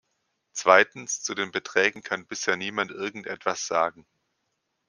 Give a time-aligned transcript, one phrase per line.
[0.53, 4.07] Zweitens, zu den Beträgen kann bisher niemand irgend etwas sagen.